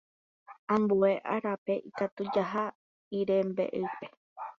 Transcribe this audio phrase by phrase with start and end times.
[0.73, 2.63] Ambue árape ikatu jaha
[3.19, 4.07] yrembe'ýpe.